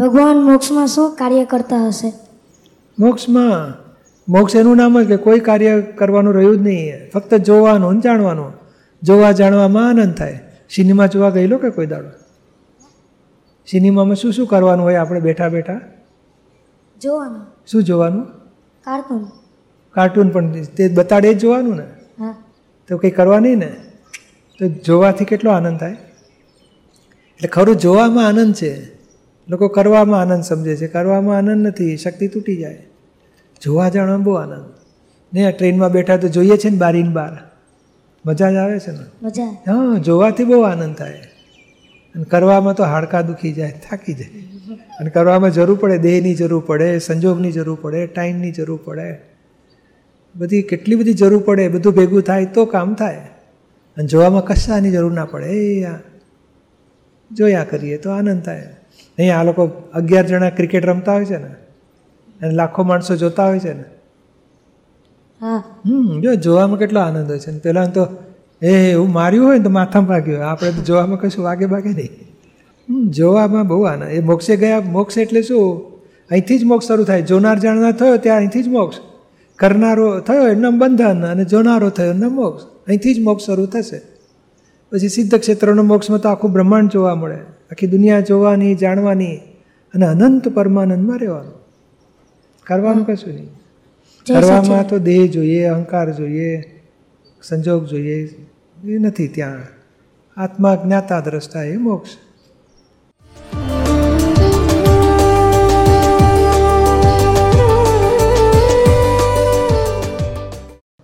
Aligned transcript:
ભગવાન 0.00 0.36
મોક્ષમાં 0.36 0.86
શું 0.86 1.16
કાર્ય 1.16 1.44
કરતા 1.44 1.86
હશે? 1.86 2.12
મોક્ષમાં? 2.98 3.72
મોક્ષ 4.28 4.56
એનું 4.56 4.76
નામ 4.76 5.02
જ 5.02 5.08
કે 5.08 5.16
કોઈ 5.16 5.40
કાર્ય 5.40 5.80
કરવાનું 5.80 6.34
રહ્યું 6.34 6.58
જ 6.58 6.62
નહીં. 6.62 7.10
ફક્ત 7.10 7.34
જોવાનું 7.34 7.94
ને 7.94 8.00
જાણવાનું. 8.00 8.52
જોવા 9.02 9.32
જાણવામાં 9.32 9.88
આનંદ 9.88 10.14
થાય. 10.14 10.40
સિનેમા 10.70 11.06
જોવા 11.06 11.30
ગયેલો 11.30 11.58
કે 11.58 11.70
કોઈ 11.70 11.86
દાડો? 11.86 12.08
સિનેમામાં 13.66 14.16
શું 14.16 14.32
શું 14.32 14.46
કરવાનું 14.46 14.84
હોય 14.84 14.94
આપણે 14.94 15.20
બેઠા 15.20 15.48
બેઠા? 15.48 15.80
જોવાનું. 17.00 17.46
શું 17.66 17.84
જોવાનું? 17.84 18.24
કાર્ટૂન. 18.84 19.24
કાર્ટૂન 19.90 20.28
પણ 20.28 20.62
તે 20.62 20.88
બતાડે 20.88 21.34
જ 21.34 21.38
જોવાનું 21.38 21.76
ને. 21.76 21.86
તો 22.88 22.98
કંઈ 22.98 23.10
કરવા 23.10 23.38
નહીં 23.38 23.56
ને? 23.56 23.76
તો 24.58 24.68
જોવાથી 24.68 25.24
કેટલો 25.24 25.50
આનંદ 25.50 25.80
થાય? 25.80 25.92
એટલે 25.92 27.48
ખરું 27.48 27.76
જોવામાં 27.76 28.26
આનંદ 28.26 28.54
છે. 28.54 28.99
લોકો 29.50 29.68
કરવામાં 29.68 30.20
આનંદ 30.20 30.42
સમજે 30.42 30.76
છે. 30.76 30.86
કરવામાં 30.86 31.36
આનંદ 31.36 31.66
નથી 31.66 31.96
શક્તિ 31.96 32.28
તૂટી 32.28 32.56
જાય. 32.56 32.86
જોવા 33.62 33.88
જાણવામાં 33.88 34.24
બહુ 34.24 34.32
આનંદ. 34.32 34.64
ને 35.34 35.46
આ 35.46 35.50
ટ્રેનમાં 35.50 35.90
બેઠા 35.90 36.16
તો 36.16 36.28
જોઈએ 36.28 36.56
છે 36.56 36.70
ને 36.70 36.76
બારીની 36.76 37.08
બહાર 37.08 37.38
મજા 38.26 38.50
જ 38.50 38.54
આવે 38.54 38.78
છે 38.78 38.90
ને? 38.90 38.98
મજા 39.22 39.44
હા 39.44 39.98
જોવાથી 39.98 40.44
બહુ 40.44 40.60
આનંદ 40.60 40.94
થાય. 40.96 41.22
અને 42.14 42.24
કરવામાં 42.24 42.74
તો 42.74 42.84
હાડકાં 42.84 43.26
દુખી 43.26 43.52
જાય 43.52 43.80
થાકી 43.90 44.14
જાય. 44.14 44.28
અને 45.00 45.10
કરવામાં 45.10 45.50
જરૂર 45.50 45.78
પડે 45.78 45.98
દેહની 45.98 46.34
જરૂર 46.34 46.64
પડે 46.66 46.98
સંજોગની 46.98 47.52
જરૂર 47.52 47.78
પડે 47.82 48.06
ટાઈમની 48.06 48.50
જરૂર 48.50 48.80
પડે. 48.84 49.18
બધી 50.36 50.62
કેટલી 50.62 50.96
બધી 50.96 51.12
જરૂર 51.12 51.42
પડે 51.42 51.68
બધું 51.68 51.92
ભેગું 51.92 52.22
થાય 52.22 52.46
તો 52.46 52.64
કામ 52.64 52.94
થાય. 52.94 53.16
અને 53.96 54.06
જોવામાં 54.06 54.44
કશાની 54.44 54.90
જરૂર 54.90 55.12
ના 55.12 55.24
પડે. 55.24 55.46
એ 55.46 55.86
જોયા 57.32 57.64
કરીએ 57.64 57.96
તો 57.96 58.10
આનંદ 58.10 58.42
થાય. 58.42 58.76
નહીં 59.20 59.36
આ 59.36 59.42
લોકો 59.42 59.64
અગિયાર 59.94 60.26
જણા 60.26 60.50
ક્રિકેટ 60.50 60.86
રમતા 60.86 61.12
હોય 61.12 61.24
છે 61.24 61.36
ને 61.36 61.48
અને 62.42 62.50
લાખો 62.50 62.82
માણસો 62.82 63.16
જોતા 63.16 63.46
હોય 63.46 63.58
છે 63.58 63.72
ને. 63.72 63.84
હા. 65.40 65.62
હમ 65.86 66.20
જો 66.20 66.34
જોવામાં 66.34 66.78
કેટલો 66.78 67.00
આનંદ 67.00 67.28
હોય 67.28 67.38
છે. 67.38 67.50
ને 67.50 67.58
પહેલાં 67.58 67.92
તો 67.92 68.06
એ 68.62 68.68
એવું 68.92 69.12
માર્યું 69.12 69.46
હોય 69.46 69.58
ને 69.58 69.64
તો 69.64 69.70
માથામાં 69.70 70.08
ભાગ્યું 70.08 70.38
હોય. 70.38 70.46
આપણે 70.46 70.70
તો 70.70 70.82
જોવામાં 70.82 71.20
કશું 71.20 71.44
વાગે 71.44 71.64
વાગે 71.64 71.88
નહીં. 71.88 72.10
હમ 72.88 73.10
જોવામાં 73.10 73.68
બહુ 73.68 73.82
આનંદ. 73.82 74.12
એ 74.12 74.20
મોક્ષે 74.20 74.56
ગયા 74.56 74.80
મોક્ષ 74.80 75.18
એટલે 75.18 75.42
શું? 75.42 75.92
અહીંથી 76.30 76.58
જ 76.58 76.64
મોક્ષ 76.64 76.88
શરૂ 76.88 77.04
થાય. 77.04 77.22
જોનાર 77.22 77.58
જાણનાર 77.58 77.92
થયો 77.92 78.16
ત્યાં 78.16 78.36
અહીંથી 78.36 78.62
જ 78.62 78.68
મોક્ષ. 78.68 78.98
કરનારો 79.56 80.20
થયો 80.20 80.46
એમને 80.48 80.70
બંધન 80.70 81.26
અને 81.26 81.44
જોનારો 81.44 81.90
થયો 81.90 82.10
એમને 82.10 82.26
મોક્ષ. 82.26 82.64
અહીંથી 82.64 83.14
જ 83.14 83.18
મોક્ષ 83.20 83.46
શરૂ 83.46 83.66
થશે. 83.66 84.19
પછી 84.92 85.08
સિદ્ધ 85.08 85.34
ક્ષેત્રનો 85.34 85.82
મોક્ષમાં 85.82 86.20
તો 86.20 86.28
આખું 86.28 86.52
બ્રહ્માંડ 86.52 86.90
જોવા 86.90 87.14
મળે. 87.14 87.38
આખી 87.70 87.86
દુનિયા 87.86 88.20
જોવાની 88.20 88.74
જાણવાની 88.74 89.36
અને 89.94 90.06
અનંત 90.06 90.48
પરમાનંદમાં 90.48 91.18
રહેવાનું. 91.18 91.52
કરવાનું 92.66 93.06
કશું 93.06 93.34
નહીં. 93.34 93.48
કરવામાં 94.26 94.88
તો 94.88 94.98
દેહ 94.98 95.30
જોઈએ 95.30 95.64
અહંકાર 95.64 96.12
જોઈએ 96.12 96.80
સંજોગ 97.42 97.86
જોઈએ 97.86 98.24
એ 98.84 98.98
નથી 98.98 99.28
ત્યાં. 99.28 99.60
આત્મા 100.36 100.74
જ્ઞાતા 100.74 101.20
દ્રષ્ટા 101.20 101.62
એ 101.62 101.76
મોક્ષ. 101.76 102.10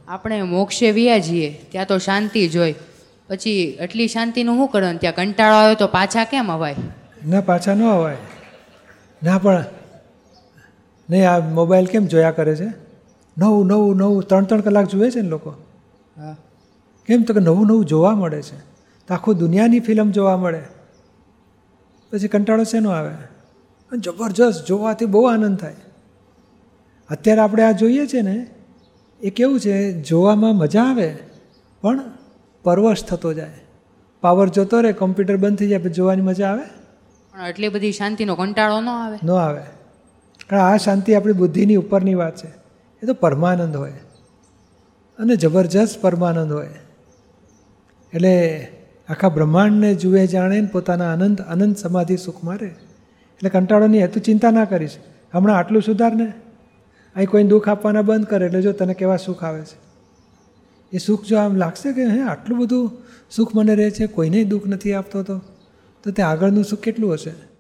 આપણે 0.09 0.43
મોક્ષે 0.43 0.91
વ્યા 0.91 1.19
જઈએ 1.19 1.61
ત્યાં 1.71 1.87
તો 1.87 1.99
શાંતિ 1.99 2.49
જ 2.49 2.57
હોય 2.57 2.75
પછી 3.29 3.79
એટલી 3.81 4.09
શાંતિનું 4.09 4.57
શું 4.57 4.69
કરો 4.69 4.93
ત્યાં 4.93 5.15
કંટાળો 5.15 5.55
આવે 5.55 5.75
તો 5.75 5.87
પાછા 5.87 6.25
કેમ 6.25 6.53
અવાય? 6.53 6.75
ના 7.29 7.41
પાછા 7.41 7.75
ન 7.75 7.83
અવાય. 7.83 8.17
ના 9.23 9.39
પણ 9.39 9.65
નહીં 11.11 11.31
આ 11.31 11.39
મોબાઈલ 11.39 11.87
કેમ 11.87 12.07
જોયા 12.07 12.31
કરે 12.31 12.57
છે? 12.57 12.67
નવું 13.39 13.67
નવું 13.67 13.97
નવું 13.97 14.23
ત્રણ 14.23 14.45
ત્રણ 14.45 14.61
કલાક 14.61 14.87
જુએ 14.87 15.11
છે 15.11 15.21
ને 15.21 15.29
લોકો. 15.29 15.51
હા. 16.17 16.37
કેમ 17.07 17.23
તો 17.23 17.35
કે 17.35 17.41
નવું 17.41 17.67
નવું 17.67 17.85
જોવા 17.85 18.15
મળે 18.15 18.43
છે. 18.43 18.59
તો 19.07 19.15
આખું 19.15 19.39
દુનિયાની 19.39 19.81
ફિલ્મ 19.81 20.11
જોવા 20.11 20.37
મળે. 20.37 20.63
પછી 22.13 22.29
કંટાળો 22.29 22.65
શેનો 22.65 22.91
આવે? 22.91 23.11
અને 23.93 23.99
જબરજસ્ત 23.99 24.67
જોવાથી 24.67 25.05
બહુ 25.05 25.23
આનંદ 25.23 25.59
થાય. 25.59 25.75
અત્યારે 27.11 27.41
આપણે 27.41 27.63
આ 27.63 27.73
જોઈએ 27.73 28.07
છે 28.07 28.23
ને 28.23 28.47
એ 29.21 29.31
કેવું 29.31 29.61
છે 29.61 30.03
જોવામાં 30.03 30.57
મજા 30.57 30.83
આવે 30.83 31.17
પણ 31.81 32.01
પરવશ 32.67 33.05
થતો 33.05 33.33
જાય. 33.33 33.51
પાવર 34.21 34.49
જોતો 34.49 34.81
રહે 34.81 34.93
કોમ્પ્યુટર 34.93 35.37
બંધ 35.37 35.59
થઈ 35.59 35.69
જાય 35.69 35.79
જોવાની 35.79 36.23
મજા 36.23 36.49
આવે? 36.49 36.63
પણ 37.33 37.47
એટલી 37.47 37.69
બધી 37.69 37.93
શાંતિનો 37.93 38.35
કંટાળો 38.35 38.81
ન 38.81 38.89
આવે. 38.89 39.19
ન 39.25 39.31
આવે. 39.31 39.63
કારણ 40.47 40.63
આ 40.63 40.77
શાંતિ 40.77 41.15
આપણી 41.15 41.33
બુદ્ધિની 41.33 41.77
ઉપરની 41.77 42.15
વાત 42.15 42.37
છે. 42.37 42.49
એ 43.03 43.07
તો 43.07 43.15
પરમાનંદ 43.15 43.77
હોય. 43.77 43.93
અને 45.19 45.37
જબરજસ્ત 45.37 46.01
પરમાનંદ 46.01 46.53
હોય. 46.53 46.69
એટલે 48.15 48.67
આખા 49.09 49.29
બ્રહ્માંડને 49.29 49.95
જુએ 49.95 50.27
જાણે 50.27 50.61
ને 50.61 50.67
પોતાના 50.67 51.13
આનંદ 51.13 51.41
અનંત 51.41 51.77
સમાધિ 51.77 52.17
સુખમાં 52.17 52.57
રહે. 52.57 52.69
એટલે 52.69 53.51
કંટાળોની 53.51 54.01
હેતુ 54.01 54.21
ચિંતા 54.21 54.51
ના 54.51 54.65
કરીશ. 54.65 54.97
હમણાં 55.35 55.57
આટલું 55.57 55.83
સુધારને? 55.83 56.33
અહીં 57.17 57.29
કોઈને 57.29 57.49
દુઃખ 57.49 57.69
આપવાના 57.69 58.03
બંધ 58.03 58.27
કરે 58.27 58.47
એટલે 58.47 58.63
જો 58.63 58.73
તને 58.73 58.95
કેવા 58.95 59.17
સુખ 59.17 59.45
આવે 59.45 59.63
છે? 59.63 59.86
એ 60.93 60.99
સુખ 60.99 61.25
જો 61.25 61.39
આમ 61.39 61.57
લાગશે 61.57 61.93
કે 61.93 62.05
હે, 62.05 62.21
આટલું 62.21 62.59
બધું 62.59 62.91
સુખ 63.31 63.55
મને 63.55 63.75
રહે 63.75 63.91
છે, 63.91 64.07
કોઈને 64.07 64.45
દુઃખ 64.45 64.67
નથી 64.67 64.93
આપતો 64.93 65.23
તો? 65.23 65.41
તો 66.05 66.23
આગળનું 66.23 66.65
સુખ 66.65 66.81
કેટલું 66.81 67.13
હશે? 67.13 67.56